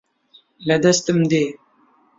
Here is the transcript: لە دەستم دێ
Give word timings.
لە 0.67 0.75
دەستم 0.83 1.19
دێ 1.31 1.45